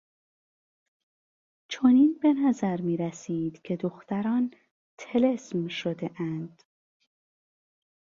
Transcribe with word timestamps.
چنین 1.69 2.19
به 2.23 2.33
نظر 2.33 2.81
میرسید 2.81 3.61
که 3.61 3.75
دختران 3.75 4.53
طلسم 4.97 5.67
شدهاند. 5.67 6.61